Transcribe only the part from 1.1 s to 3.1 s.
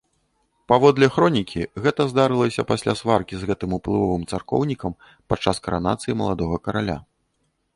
хронікі, гэта здарылася пасля